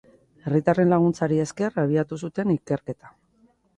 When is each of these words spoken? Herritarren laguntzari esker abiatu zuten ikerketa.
Herritarren 0.51 0.93
laguntzari 0.93 1.37
esker 1.45 1.77
abiatu 1.85 2.19
zuten 2.25 2.55
ikerketa. 2.55 3.13